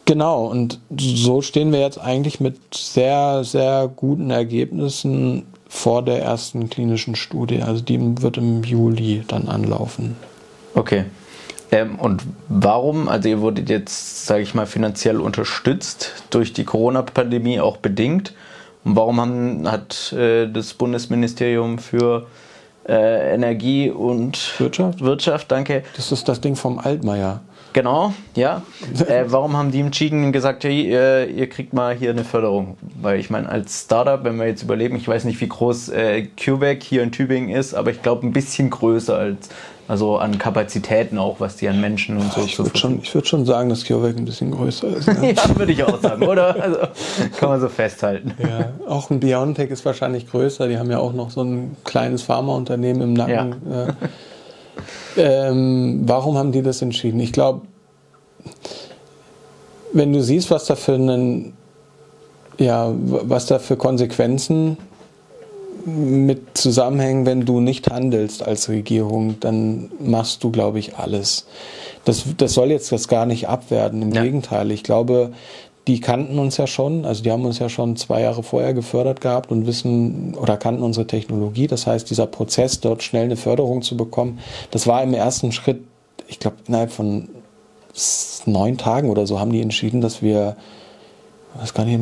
[0.05, 6.68] genau, und so stehen wir jetzt eigentlich mit sehr, sehr guten Ergebnissen vor der ersten
[6.68, 7.62] klinischen Studie.
[7.62, 10.16] Also die wird im Juli dann anlaufen.
[10.74, 11.04] Okay.
[11.70, 17.61] Ähm, und warum, also ihr wurdet jetzt, sage ich mal, finanziell unterstützt durch die Corona-Pandemie
[17.61, 18.35] auch bedingt.
[18.85, 22.26] Und warum haben, hat äh, das Bundesministerium für
[22.88, 25.00] äh, Energie und Wirtschaft?
[25.02, 25.85] Wirtschaft, danke.
[25.94, 27.40] Das ist das Ding vom Altmaier.
[27.72, 28.62] Genau, ja.
[29.06, 32.76] Äh, warum haben die entschieden gesagt, hey, ihr, ihr, kriegt mal hier eine Förderung?
[33.00, 36.26] Weil ich meine, als Startup, wenn wir jetzt überleben, ich weiß nicht, wie groß äh,
[36.42, 39.50] CureVac hier in Tübingen ist, aber ich glaube ein bisschen größer als
[39.90, 43.44] also an Kapazitäten auch, was die an Menschen und so ich würde schon, würd schon
[43.44, 45.09] sagen, dass CureVac ein bisschen größer ist.
[45.09, 45.33] Ne?
[45.37, 46.54] ja, würde ich auch sagen, oder?
[46.62, 46.78] Also
[47.37, 48.33] kann man so festhalten.
[48.38, 50.68] Ja, auch ein BioNTech ist wahrscheinlich größer.
[50.68, 53.56] Die haben ja auch noch so ein kleines Pharmaunternehmen im Nacken.
[53.68, 53.87] Ja.
[55.16, 57.21] Ähm, warum haben die das entschieden?
[57.21, 57.62] Ich glaube,
[59.93, 61.55] wenn du siehst, was da für einen,
[62.59, 64.77] ja, was da für Konsequenzen
[65.87, 71.47] mit zusammenhängen, wenn du nicht handelst als Regierung, dann machst du, glaube ich, alles.
[72.05, 74.03] Das, das soll jetzt das gar nicht abwerten.
[74.03, 74.23] Im ja.
[74.23, 74.71] Gegenteil.
[74.71, 75.33] Ich glaube,
[75.90, 79.20] die kannten uns ja schon, also die haben uns ja schon zwei Jahre vorher gefördert
[79.20, 81.66] gehabt und wissen oder kannten unsere Technologie.
[81.66, 84.38] Das heißt, dieser Prozess, dort schnell eine Förderung zu bekommen,
[84.70, 85.83] das war im ersten Schritt,
[86.29, 87.29] ich glaube, innerhalb von
[88.46, 90.55] neun Tagen oder so haben die entschieden, dass wir
[91.59, 91.98] was gar nicht,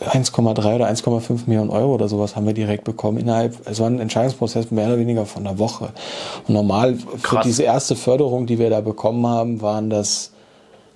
[0.00, 4.00] 1,3 oder 1,5 Millionen Euro oder sowas haben wir direkt bekommen innerhalb, es war ein
[4.00, 5.90] Entscheidungsprozess mehr oder weniger von einer Woche.
[6.48, 7.44] Und normal Krass.
[7.44, 10.32] für diese erste Förderung, die wir da bekommen haben, waren das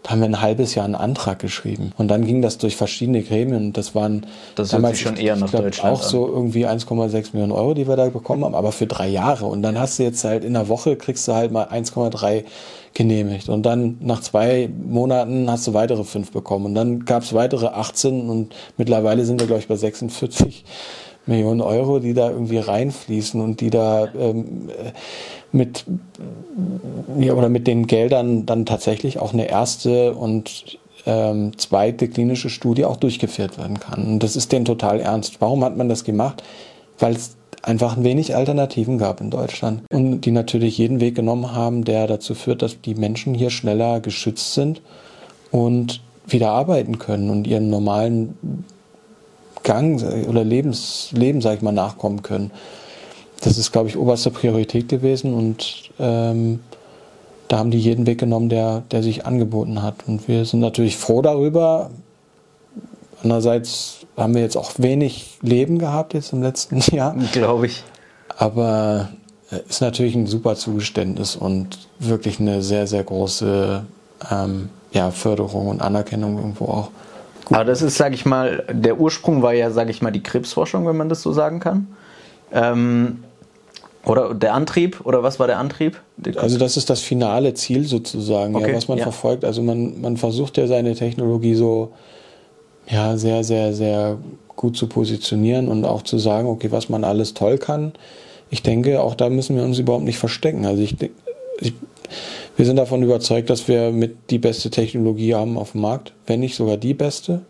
[0.05, 1.93] da haben wir ein halbes Jahr einen Antrag geschrieben.
[1.97, 3.73] Und dann ging das durch verschiedene Gremien.
[3.73, 6.09] Das waren das damals schon eher nach glaub, Deutschland auch an.
[6.09, 9.47] so irgendwie 1,6 Millionen Euro, die wir da bekommen haben, aber für drei Jahre.
[9.47, 12.45] Und dann hast du jetzt halt in der Woche kriegst du halt mal 1,3
[12.93, 13.49] genehmigt.
[13.49, 16.67] Und dann nach zwei Monaten hast du weitere fünf bekommen.
[16.67, 20.65] Und dann gab es weitere 18 und mittlerweile sind wir, glaube ich, bei 46
[21.27, 24.69] Millionen Euro, die da irgendwie reinfließen und die da ähm,
[25.53, 25.85] mit
[27.19, 32.85] ja, oder mit den Geldern dann tatsächlich auch eine erste und ähm, zweite klinische Studie
[32.85, 34.05] auch durchgeführt werden kann.
[34.05, 35.41] Und das ist denen total ernst.
[35.41, 36.43] Warum hat man das gemacht?
[36.99, 41.55] Weil es einfach ein wenig Alternativen gab in Deutschland und die natürlich jeden Weg genommen
[41.55, 44.83] haben, der dazu führt, dass die Menschen hier schneller geschützt sind
[45.51, 48.65] und wieder arbeiten können und ihren normalen
[49.65, 52.53] Gang oder Lebens, Leben, sag ich mal, nachkommen können.
[53.41, 56.61] Das ist, glaube ich, oberste Priorität gewesen und ähm,
[57.49, 59.97] da haben die jeden Weg genommen, der, der sich angeboten hat.
[60.07, 61.91] Und wir sind natürlich froh darüber.
[63.23, 67.15] Andererseits haben wir jetzt auch wenig Leben gehabt jetzt im letzten Jahr.
[67.33, 67.83] Glaube ich.
[68.37, 69.11] Aber
[69.51, 73.85] äh, ist natürlich ein super Zugeständnis und wirklich eine sehr, sehr große
[74.31, 76.91] ähm, ja, Förderung und Anerkennung irgendwo auch.
[77.45, 77.57] Gut.
[77.57, 80.87] Aber das ist, sage ich mal, der Ursprung war ja, sage ich mal, die Krebsforschung,
[80.87, 81.89] wenn man das so sagen kann.
[82.53, 83.25] Ähm,
[84.07, 86.01] oder der Antrieb, oder was war der Antrieb?
[86.37, 89.05] Also das ist das finale Ziel sozusagen, okay, ja, was man ja.
[89.05, 89.45] verfolgt.
[89.45, 91.93] Also man, man versucht ja seine Technologie so
[92.87, 94.19] ja, sehr, sehr, sehr
[94.57, 97.93] gut zu positionieren und auch zu sagen, okay, was man alles toll kann.
[98.51, 100.67] Ich denke, auch da müssen wir uns überhaupt nicht verstecken.
[100.67, 100.97] Also ich,
[101.61, 101.73] ich
[102.57, 106.41] wir sind davon überzeugt, dass wir mit die beste Technologie haben auf dem Markt, wenn
[106.41, 107.43] nicht sogar die beste.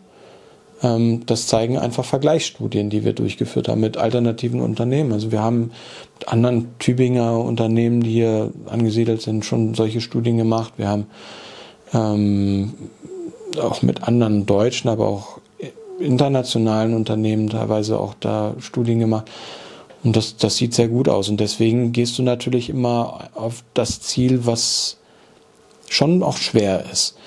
[0.81, 5.13] Ähm, das zeigen einfach Vergleichsstudien, die wir durchgeführt haben mit alternativen Unternehmen.
[5.13, 5.71] Also wir haben
[6.19, 10.73] mit anderen Tübinger Unternehmen, die hier angesiedelt sind, schon solche Studien gemacht.
[10.77, 11.07] Wir haben
[11.93, 12.73] ähm,
[13.61, 15.39] auch mit anderen deutschen, aber auch
[15.99, 19.29] internationalen Unternehmen teilweise auch da Studien gemacht.
[20.05, 21.29] Und das, das sieht sehr gut aus.
[21.29, 24.97] Und deswegen gehst du natürlich immer auf das Ziel, was
[25.89, 27.17] schon auch schwer ist.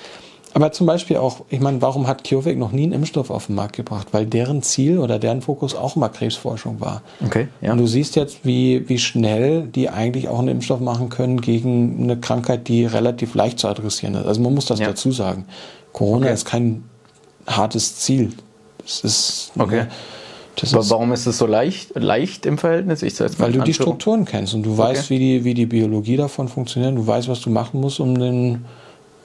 [0.55, 3.57] Aber zum Beispiel auch, ich meine, warum hat CureVac noch nie einen Impfstoff auf den
[3.57, 4.09] Markt gebracht?
[4.12, 7.03] Weil deren Ziel oder deren Fokus auch immer Krebsforschung war.
[7.25, 7.73] Okay, ja.
[7.73, 12.03] Und du siehst jetzt, wie, wie schnell die eigentlich auch einen Impfstoff machen können gegen
[12.03, 14.27] eine Krankheit, die relativ leicht zu adressieren ist.
[14.27, 14.87] Also man muss das ja.
[14.87, 15.45] dazu sagen.
[15.93, 16.35] Corona okay.
[16.35, 16.85] ist kein
[17.47, 18.33] hartes Ziel.
[18.85, 19.87] Es ist, okay.
[20.61, 23.03] Das Aber ist, warum ist es so leicht, leicht im Verhältnis?
[23.03, 26.16] Ich weil du die Anführung- Strukturen kennst und du weißt, wie die, wie die Biologie
[26.16, 26.97] davon funktioniert.
[26.97, 28.64] Du weißt, was du machen musst, um, den,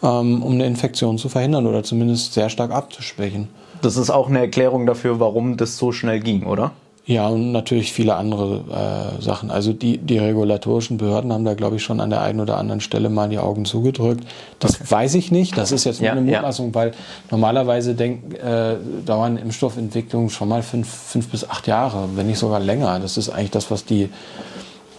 [0.03, 3.47] ähm, um eine Infektion zu verhindern oder zumindest sehr stark abzuschwächen.
[3.81, 6.71] Das ist auch eine Erklärung dafür, warum das so schnell ging, oder?
[7.05, 9.51] Ja, und natürlich viele andere äh, Sachen.
[9.51, 12.79] Also die, die regulatorischen Behörden haben da, glaube ich, schon an der einen oder anderen
[12.79, 14.23] Stelle mal die Augen zugedrückt.
[14.59, 15.57] Das weiß ich nicht.
[15.57, 16.37] Das ist jetzt nur Ja, eine ja.
[16.37, 16.93] Mutmaßung, weil
[17.29, 22.61] normalerweise denk, äh, dauern Impfstoffentwicklungen schon mal fünf, fünf bis acht Jahre, wenn nicht sogar
[22.61, 22.97] länger.
[23.01, 24.09] Das ist eigentlich das, was die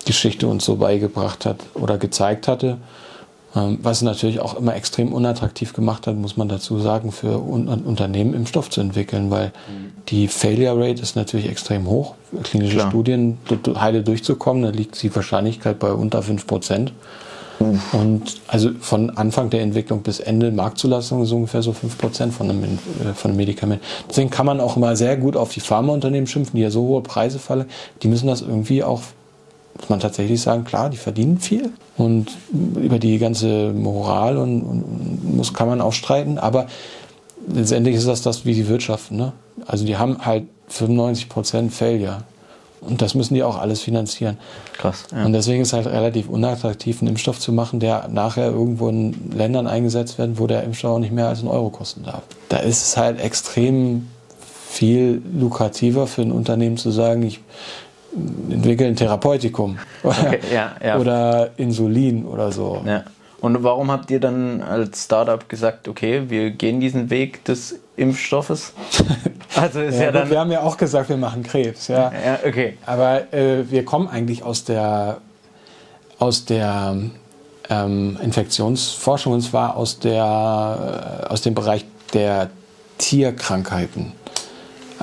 [0.05, 2.77] Geschichte uns so beigebracht hat oder gezeigt hatte.
[3.57, 7.69] Ähm, Was natürlich auch immer extrem unattraktiv gemacht hat, muss man dazu sagen, für Un
[7.69, 9.53] Unternehmen Impfstoff zu entwickeln, weil
[10.09, 12.15] die Failure Rate ist natürlich extrem hoch.
[12.43, 12.91] Klinische Klar.
[12.91, 13.39] Studien
[13.77, 16.93] heile durchzukommen, da liegt die Wahrscheinlichkeit bei unter 5 Prozent.
[17.93, 22.51] Und also von Anfang der Entwicklung bis Ende Marktzulassung ist ungefähr so 5 Prozent von
[22.51, 23.81] einem, äh, von einem Medikament.
[24.09, 27.03] Deswegen kann man auch immer sehr gut auf die Pharmaunternehmen schimpfen, die ja so hohe
[27.03, 27.67] Preise fallen.
[28.03, 29.03] Die müssen das irgendwie auch
[29.79, 35.37] muss man tatsächlich sagen, klar, die verdienen viel und über die ganze Moral und, und
[35.37, 36.67] muss kann man auch streiten, aber
[37.49, 39.17] letztendlich ist das das, wie die wirtschaften.
[39.17, 39.33] Ne?
[39.67, 42.19] Also die haben halt 95 Prozent Failure
[42.81, 44.39] und das müssen die auch alles finanzieren.
[44.75, 45.05] Krass.
[45.11, 45.25] Ja.
[45.25, 49.33] Und deswegen ist es halt relativ unattraktiv, einen Impfstoff zu machen, der nachher irgendwo in
[49.35, 52.23] Ländern eingesetzt wird, wo der Impfstoff auch nicht mehr als einen Euro kosten darf.
[52.49, 54.09] Da ist es halt extrem
[54.69, 57.41] viel lukrativer für ein Unternehmen zu sagen, ich
[58.51, 60.99] entwickle ein Therapeutikum Okay, ja, ja.
[61.01, 62.83] oder Insulin oder so.
[62.87, 63.05] Ja.
[63.41, 68.73] Und warum habt ihr dann als Startup gesagt, okay, wir gehen diesen Weg des Impfstoffes?
[69.57, 70.31] Also ist ja, Ja, dann.
[70.31, 72.11] wir haben ja auch gesagt, wir machen Krebs, ja.
[72.11, 72.77] Ja, okay.
[72.87, 75.19] Aber äh, wir kommen eigentlich aus der,
[76.19, 76.97] aus der
[77.71, 82.51] ähm, Infektionsforschung und zwar aus, der, äh, aus dem Bereich der
[82.99, 84.13] Tierkrankheiten.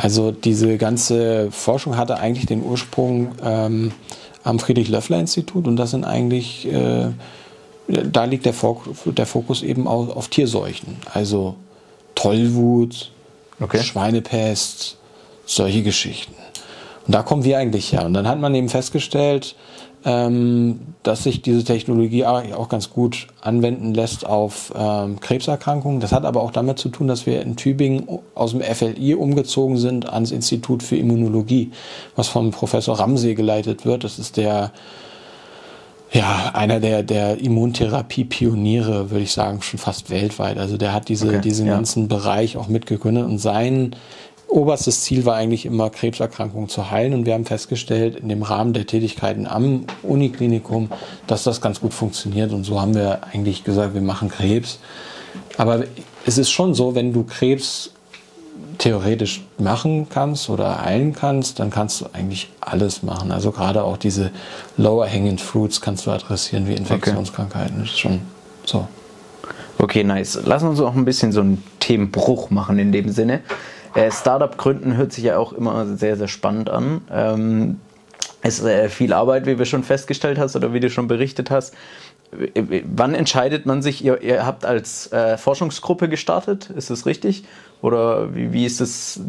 [0.02, 3.92] Also diese ganze Forschung hatte eigentlich den Ursprung ähm,
[4.44, 7.10] am Friedrich-Löffler-Institut und das sind eigentlich, äh,
[7.88, 10.98] da liegt der, Fok der Fokus eben auf, auf Tierseuchen.
[11.14, 11.56] Also
[12.16, 13.12] Tollwut,
[13.62, 13.84] Okay.
[13.84, 14.98] Schweinepest,
[15.46, 16.34] solche Geschichten.
[17.06, 18.06] Und da kommen wir eigentlich her.
[18.06, 19.56] Und dann hat man eben festgestellt,
[20.04, 26.00] dass sich diese Technologie auch ganz gut anwenden lässt auf ähm, Krebserkrankungen.
[26.00, 29.78] Das hat aber auch damit zu tun, dass wir in Tübingen aus dem FLI umgezogen
[29.78, 31.72] sind ans Institut für Immunologie,
[32.16, 34.04] was vom Professor Ramsey geleitet wird.
[34.04, 34.72] Das ist der
[36.14, 40.58] ja, einer der, der Immuntherapie-Pioniere, würde ich sagen, schon fast weltweit.
[40.58, 41.76] Also der hat diese, Okay, diesen ja.
[41.76, 43.96] ganzen Bereich auch mitgegründet und sein
[44.52, 47.14] oberstes Ziel war eigentlich immer, Krebserkrankungen zu heilen.
[47.14, 50.90] Und wir haben festgestellt, in dem Rahmen der Tätigkeiten am Uniklinikum,
[51.28, 52.52] dass das ganz gut funktioniert.
[52.52, 54.80] Und so haben wir eigentlich gesagt, wir machen Krebs.
[55.58, 55.84] Aber
[56.26, 57.92] es ist schon so, wenn du Krebs
[58.78, 63.32] theoretisch machen kannst oder heilen kannst, dann kannst du eigentlich alles machen.
[63.32, 64.32] Also gerade auch diese
[64.76, 67.80] lower hanging fruits kannst du adressieren wie Infektionskrankheiten.
[67.80, 68.22] Das ist schon
[68.66, 68.88] so.
[69.78, 70.40] Okay, nice.
[70.46, 73.42] Lass uns auch ein bisschen so einen Themenbruch machen in dem Sinne.
[73.96, 77.02] Äh, Startup gründen hört sich ja auch immer sehr, sehr spannend an.
[77.12, 77.80] Ähm,
[78.42, 81.52] es ist äh, viel Arbeit, wie wir schon festgestellt hast oder wie du schon berichtet
[81.52, 81.74] hast.
[82.96, 84.04] Wann entscheidet man sich?
[84.04, 87.44] Ihr, ihr habt als äh, Forschungsgruppe gestartet, ist das richtig?
[87.82, 89.20] Oder wie, wie ist das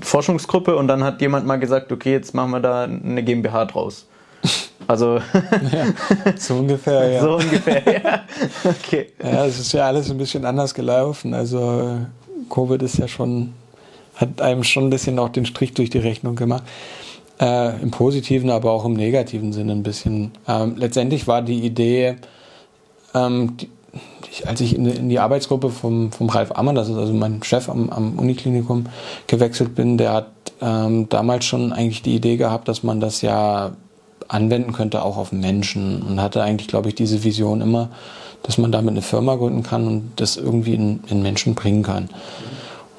[0.00, 0.74] Forschungsgruppe?
[0.74, 4.06] Und dann hat jemand mal gesagt, okay, jetzt machen wir da eine GmbH draus.
[4.86, 5.20] Also
[6.36, 7.20] So ungefähr, ja.
[7.20, 7.82] so ungefähr.
[8.02, 8.20] Ja.
[8.64, 9.12] Okay.
[9.22, 11.34] Ja, es ist ja alles ein bisschen anders gelaufen.
[11.34, 13.52] Also äh, Covid ist ja schon,
[14.20, 16.62] hat einem schon ein bisschen auch den Strich durch die Rechnung gemacht.
[17.40, 20.32] Äh, Im positiven, aber auch im negativen Sinne ein bisschen.
[20.46, 22.16] Ähm, letztendlich war die Idee,
[23.14, 23.70] ähm, die,
[24.46, 27.70] als ich in, in die Arbeitsgruppe vom, vom Ralf Ammann, das ist also mein Chef
[27.70, 28.86] am, am Uniklinikum,
[29.26, 30.30] gewechselt bin, der hat
[30.60, 33.72] ähm, damals schon eigentlich die Idee gehabt, dass man das ja
[34.28, 36.02] anwenden könnte, auch auf Menschen.
[36.02, 37.88] Und hatte eigentlich, glaube ich, diese Vision immer,
[38.42, 42.10] dass man damit eine Firma gründen kann und das irgendwie in, in Menschen bringen kann.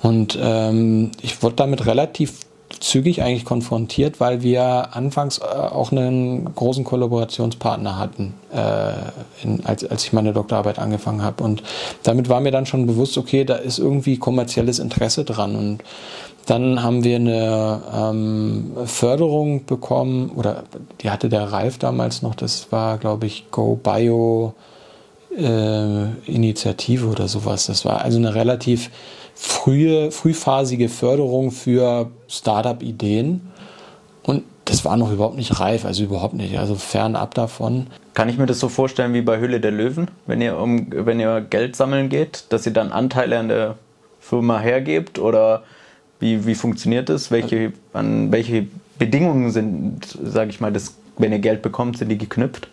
[0.01, 2.39] Und ähm, ich wurde damit relativ
[2.79, 8.93] zügig eigentlich konfrontiert, weil wir anfangs äh, auch einen großen Kollaborationspartner hatten, äh,
[9.43, 11.43] in, als, als ich meine Doktorarbeit angefangen habe.
[11.43, 11.63] Und
[12.03, 15.55] damit war mir dann schon bewusst, okay, da ist irgendwie kommerzielles Interesse dran.
[15.55, 15.83] Und
[16.47, 20.63] dann haben wir eine ähm, Förderung bekommen, oder
[21.01, 24.53] die hatte der Ralf damals noch, das war, glaube ich, Go Bio
[25.37, 27.67] äh, Initiative oder sowas.
[27.67, 28.89] Das war also eine relativ
[29.41, 33.41] frühe, frühphasige Förderung für Startup-Ideen.
[34.23, 36.59] Und das war noch überhaupt nicht reif, also überhaupt nicht.
[36.59, 37.87] Also fernab davon.
[38.13, 41.19] Kann ich mir das so vorstellen wie bei Hülle der Löwen, wenn ihr, um, wenn
[41.19, 43.75] ihr Geld sammeln geht, dass ihr dann Anteile an der
[44.19, 45.17] Firma hergebt?
[45.17, 45.63] Oder
[46.19, 47.31] Wie, wie funktioniert das?
[47.31, 48.67] Welche, an welche
[48.99, 52.67] Bedingungen sind, sage ich mal, das, wenn ihr Geld bekommt, sind die geknüpft?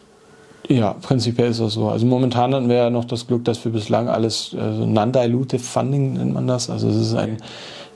[0.68, 1.88] Ja, prinzipiell ist das so.
[1.88, 6.12] Also momentan hatten wir ja noch das Glück, dass wir bislang alles also non-dilutive Funding
[6.14, 6.68] nennt man das.
[6.68, 7.38] Also es ist ein,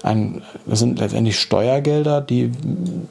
[0.02, 2.50] ein das sind letztendlich Steuergelder, die,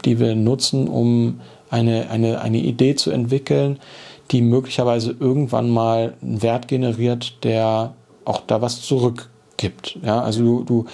[0.03, 3.79] die wir nutzen, um eine, eine, eine Idee zu entwickeln,
[4.31, 7.93] die möglicherweise irgendwann mal einen Wert generiert, der
[8.25, 9.99] auch da was zurückgibt.
[10.03, 10.85] Ja, also du, du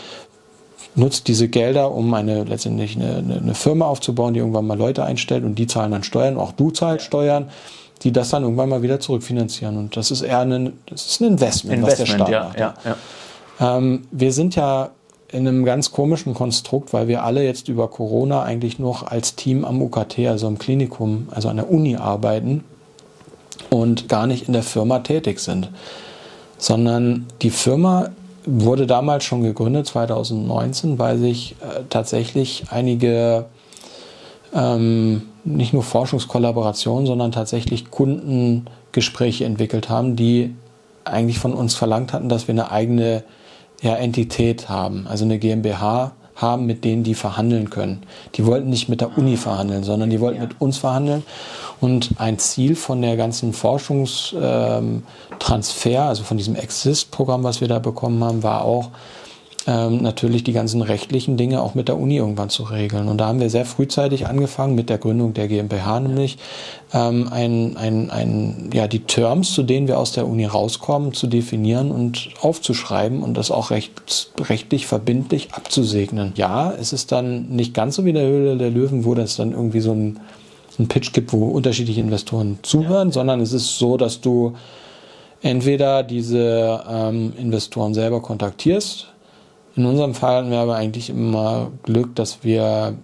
[0.96, 5.46] nutzt diese Gelder, um eine letztendlich eine, eine, Firma aufzubauen, die irgendwann mal Leute einstellt
[5.46, 7.50] und die zahlen dann Steuern, auch du zahlst Steuern,
[8.04, 9.78] die das dann irgendwann mal wieder zurückfinanzieren.
[9.78, 12.60] Und das ist eher ein, das ist ein Investment, Investment was der Staat ja, macht.
[12.60, 12.74] Ja,
[13.60, 13.78] ja.
[13.78, 14.92] Ähm, wir sind ja
[15.30, 19.66] in einem ganz komischen Konstrukt, weil wir alle jetzt über Corona eigentlich noch als Team
[19.66, 22.64] am UKT, also im Klinikum, also an der Uni arbeiten
[23.70, 25.70] und gar nicht in der Firma tätig sind.
[26.58, 28.10] Sondern die Firma
[28.46, 33.46] wurde damals schon gegründet, 2019, weil sich äh, tatsächlich einige
[34.54, 35.24] ähm,
[35.56, 40.54] nicht nur Forschungskollaborationen, sondern tatsächlich Kundengespräche entwickelt haben, die
[41.06, 43.24] eigentlich von uns verlangt hatten, dass wir eine eigene
[43.82, 48.04] ja, Entität haben, also eine GmbH haben, mit denen die verhandeln können.
[48.36, 50.48] Die wollten nicht mit der Uni verhandeln, sondern die wollten ja.
[50.48, 51.24] mit uns verhandeln.
[51.82, 57.80] Und ein Ziel von der ganzen Forschungstransfer, ähm, also von diesem Exist-Programm, was wir da
[57.80, 58.90] bekommen haben, war auch,
[59.68, 63.10] ähm, natürlich die ganzen rechtlichen Dinge auch mit der Uni irgendwann zu regeln.
[63.10, 66.38] Und da haben wir sehr frühzeitig angefangen mit der Gründung der GmbH, nämlich
[66.94, 71.28] ähm, ein, ein, ein, ja, die Terms, zu denen wir aus der Uni rauskommen, zu
[71.28, 76.32] definieren und aufzuschreiben und das auch recht, rechtlich verbindlich abzusegnen.
[76.36, 79.52] Ja, es ist dann nicht ganz so wie der Höhle der Löwen, wo das dann
[79.52, 80.22] irgendwie so ein,
[80.80, 83.14] ein Pitch gibt, wo unterschiedliche Investoren zuhören, ja.
[83.14, 84.54] sondern es ist so, dass du
[85.42, 89.08] entweder diese ähm, Investoren selber kontaktierst,
[89.78, 92.96] in unserem Fall hatten wir aber eigentlich immer Glück, dass wir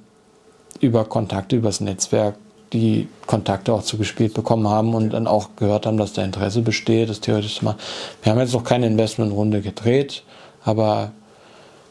[0.82, 2.36] über Kontakte, übers Netzwerk
[2.74, 7.10] die Kontakte auch zugespielt bekommen haben und dann auch gehört haben, dass da Interesse besteht,
[7.10, 7.76] das theoretisch mal.
[8.24, 10.24] Wir haben jetzt noch keine Investmentrunde gedreht,
[10.66, 11.12] aber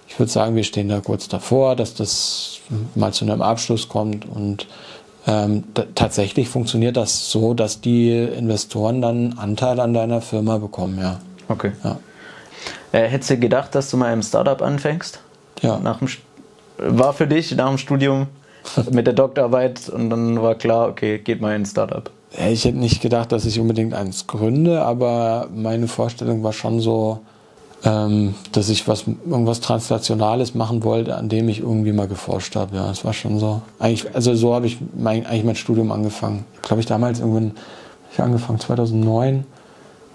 [0.08, 2.58] ich würde sagen, wir stehen da kurz davor, dass das
[2.96, 4.66] mal zu einem Abschluss kommt und
[5.28, 5.62] ähm,
[5.94, 11.20] tatsächlich funktioniert das so, dass die Investoren dann Anteil an deiner Firma bekommen, ja.
[11.48, 11.72] Okay.
[11.84, 11.98] Ja.
[12.92, 15.20] Äh, hättest du gedacht, dass du mal im Startup anfängst?
[15.62, 15.78] Ja.
[15.78, 16.08] Nach dem,
[16.78, 18.26] war für dich nach dem Studium
[18.90, 22.10] mit der Doktorarbeit und dann war klar, okay, geht mal ins Startup.
[22.50, 27.20] Ich hätte nicht gedacht, dass ich unbedingt eins gründe, aber meine Vorstellung war schon so,
[27.84, 32.76] ähm, dass ich was, irgendwas Translationales machen wollte, an dem ich irgendwie mal geforscht habe.
[32.76, 33.60] Ja, das war schon so.
[33.78, 36.44] Eigentlich, also so habe ich mein, eigentlich mein Studium angefangen.
[36.54, 37.52] Ich glaube, ich damals irgendwann,
[38.12, 39.44] ich angefangen 2009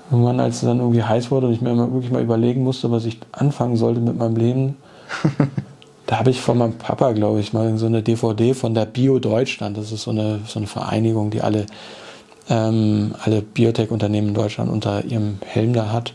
[0.09, 3.05] Irgendwann, als es dann irgendwie heiß wurde und ich mir wirklich mal überlegen musste, was
[3.05, 4.77] ich anfangen sollte mit meinem Leben,
[6.07, 9.19] da habe ich von meinem Papa, glaube ich, mal so eine DVD von der Bio
[9.19, 9.77] Deutschland.
[9.77, 11.65] Das ist so eine, so eine Vereinigung, die alle,
[12.49, 16.13] ähm, alle Biotech-Unternehmen in Deutschland unter ihrem Helm da hat.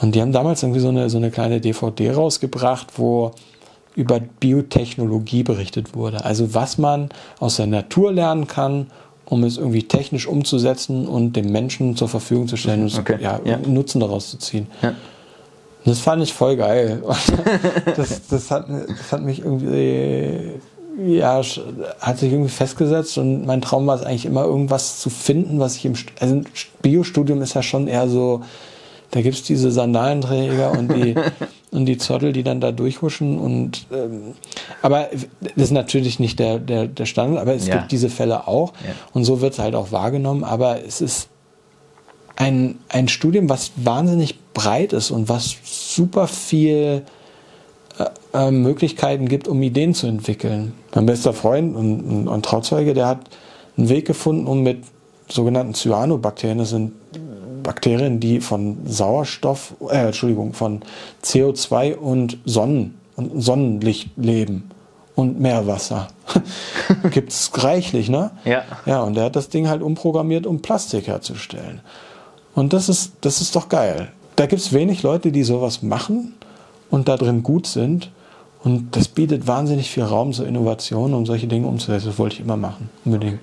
[0.00, 3.32] Und die haben damals irgendwie so eine, so eine kleine DVD rausgebracht, wo
[3.96, 6.24] über Biotechnologie berichtet wurde.
[6.24, 7.08] Also was man
[7.40, 8.86] aus der Natur lernen kann
[9.28, 13.18] um es irgendwie technisch umzusetzen und dem Menschen zur Verfügung zu stellen und okay.
[13.20, 13.58] ja, ja.
[13.58, 14.66] Nutzen daraus zu ziehen.
[14.82, 14.94] Ja.
[15.84, 17.02] Das fand ich voll geil.
[17.96, 20.52] das, das, hat, das hat mich irgendwie,
[21.06, 21.40] ja,
[22.00, 25.76] hat sich irgendwie festgesetzt und mein Traum war es eigentlich immer irgendwas zu finden, was
[25.76, 26.42] ich im, also
[26.82, 28.42] Biostudium ist ja schon eher so,
[29.10, 31.14] da gibt es diese Sandalenträger und die,
[31.70, 33.38] und die Zottel, die dann da durchhuschen.
[33.38, 34.34] Und, ähm,
[34.82, 35.08] aber
[35.40, 37.78] das ist natürlich nicht der, der, der Standard, aber es ja.
[37.78, 38.72] gibt diese Fälle auch.
[38.84, 38.94] Ja.
[39.12, 40.44] Und so wird es halt auch wahrgenommen.
[40.44, 41.28] Aber es ist
[42.36, 47.02] ein, ein Studium, was wahnsinnig breit ist und was super viel
[47.98, 50.72] äh, äh Möglichkeiten gibt, um Ideen zu entwickeln.
[50.94, 53.20] Mein bester Freund und, und, und Trauzeuge, der hat
[53.76, 54.84] einen Weg gefunden, um mit
[55.28, 56.92] sogenannten Cyanobakterien, das sind
[57.62, 60.82] Bakterien, die von Sauerstoff, äh, Entschuldigung, von
[61.22, 64.70] CO2 und Sonnen und Sonnenlicht leben
[65.14, 66.08] und Meerwasser.
[67.10, 68.30] Gibt es reichlich, ne?
[68.44, 68.62] Ja.
[68.86, 71.80] Ja, und er hat das Ding halt umprogrammiert, um Plastik herzustellen.
[72.54, 74.12] Und das ist, das ist doch geil.
[74.36, 76.34] Da gibt es wenig Leute, die sowas machen
[76.90, 78.10] und da drin gut sind.
[78.62, 82.06] Und das bietet wahnsinnig viel Raum zur Innovation, um solche Dinge umzusetzen.
[82.06, 83.40] Das wollte ich immer machen, unbedingt.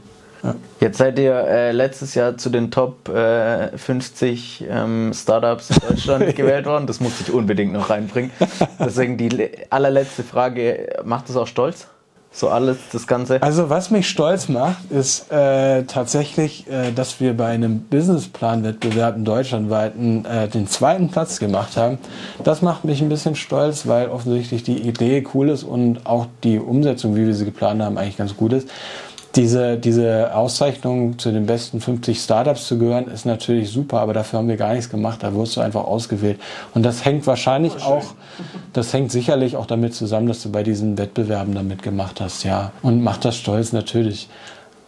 [0.79, 6.35] Jetzt seid ihr äh, letztes Jahr zu den Top äh, 50 ähm, Startups in Deutschland
[6.35, 6.87] gewählt worden.
[6.87, 8.31] Das musste ich unbedingt noch reinbringen.
[8.79, 11.87] Deswegen die allerletzte Frage: Macht das auch stolz?
[12.35, 13.41] So alles, das Ganze.
[13.41, 19.23] Also was mich stolz macht, ist äh, tatsächlich, äh, dass wir bei einem Businessplan-Wettbewerb in
[19.23, 21.97] deutschlandweiten äh, den zweiten Platz gemacht haben.
[22.43, 26.59] Das macht mich ein bisschen stolz, weil offensichtlich die Idee cool ist und auch die
[26.59, 28.67] Umsetzung, wie wir sie geplant haben, eigentlich ganz gut ist.
[29.35, 34.39] Diese, diese Auszeichnung zu den besten 50 Startups zu gehören, ist natürlich super, aber dafür
[34.39, 35.23] haben wir gar nichts gemacht.
[35.23, 36.39] Da wirst du einfach ausgewählt.
[36.73, 38.03] Und das hängt wahrscheinlich oh, auch,
[38.71, 42.71] das hängt sicherlich auch damit zusammen, dass du bei diesen Wettbewerben damit gemacht hast, ja.
[42.81, 44.29] Und macht das stolz natürlich.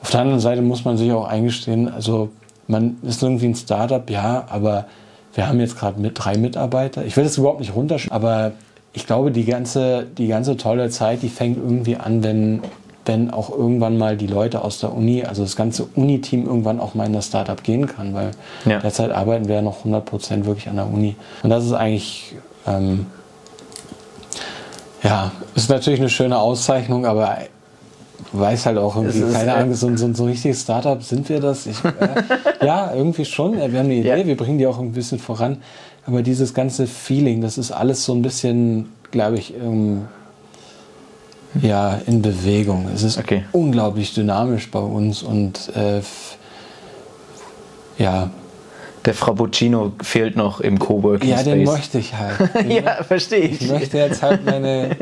[0.02, 2.30] Auf der anderen Seite muss man sich auch eingestehen, also
[2.68, 4.86] man ist irgendwie ein Startup, ja, aber
[5.34, 7.06] wir haben jetzt gerade mit drei Mitarbeiter.
[7.06, 8.54] Ich will das überhaupt nicht runterschreiben, aber
[8.94, 12.62] ich glaube, die ganze, die ganze tolle Zeit, die fängt irgendwie an, wenn
[13.08, 16.94] wenn auch irgendwann mal die Leute aus der Uni, also das ganze Uni-Team irgendwann auch
[16.94, 18.32] mal in das Startup gehen kann, weil
[18.66, 18.80] ja.
[18.80, 21.16] derzeit arbeiten wir ja noch 100% wirklich an der Uni.
[21.44, 22.36] Und das ist eigentlich,
[22.66, 23.08] ähm,
[25.04, 27.38] ja, ist natürlich eine schöne Auszeichnung, aber
[28.32, 31.40] weiß halt auch irgendwie, ist, keine Ahnung, so, so, so ein richtiges Startup sind wir
[31.40, 31.66] das.
[31.66, 31.92] Ich, äh,
[32.66, 33.56] ja, irgendwie schon.
[33.56, 34.26] Wir haben eine Idee, ja.
[34.26, 35.58] wir bringen die auch ein bisschen voran.
[36.06, 40.08] Aber dieses ganze Feeling, das ist alles so ein bisschen, glaube ich, ähm,
[41.62, 42.90] ja, in Bewegung.
[42.94, 43.46] Es ist okay.
[43.52, 46.02] unglaublich dynamisch bei uns und äh,
[47.98, 48.30] ja.
[49.06, 52.38] Der Frappuccino fehlt noch im Coworking Ja, den möchte ich halt.
[52.68, 53.62] ja, verstehe ich.
[53.62, 54.98] Ich möchte jetzt halt meine,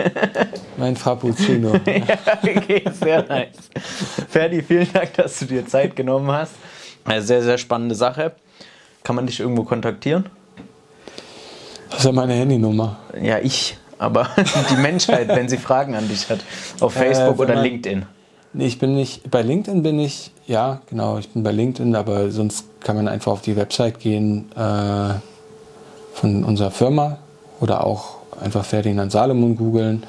[0.77, 1.73] mein Frappuccino.
[1.87, 3.47] ja, okay, sehr nice.
[4.29, 6.53] Ferdi, vielen Dank, dass du dir Zeit genommen hast.
[7.03, 8.33] Eine sehr, sehr spannende Sache.
[9.03, 10.25] Kann man dich irgendwo kontaktieren?
[11.89, 12.97] Das ist ja meine Handynummer.
[13.19, 14.29] Ja, ich aber
[14.69, 16.39] die Menschheit, wenn sie Fragen an dich hat,
[16.79, 18.05] auf äh, Facebook äh, oder man, LinkedIn.
[18.53, 22.31] Nee, ich bin nicht, bei LinkedIn bin ich, ja, genau, ich bin bei LinkedIn, aber
[22.31, 25.13] sonst kann man einfach auf die Website gehen äh,
[26.13, 27.17] von unserer Firma
[27.59, 30.03] oder auch einfach Ferdinand Salomon googeln.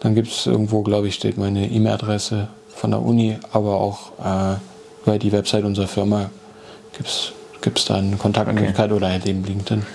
[0.00, 4.56] Dann gibt es irgendwo, glaube ich, steht meine E-Mail-Adresse von der Uni, aber auch äh,
[5.04, 6.30] über die Website unserer Firma
[6.92, 7.08] gibt
[7.78, 8.94] es da eine Kontaktmöglichkeit okay.
[8.94, 9.86] oder halt eben LinkedIn.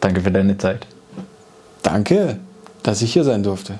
[0.00, 0.86] Danke für deine Zeit.
[1.82, 2.38] Danke
[2.82, 3.78] dass ich hier sein durfte.